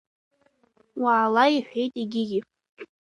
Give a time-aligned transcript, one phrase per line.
[1.01, 2.39] Уаала,— иҳәеит егьигьы.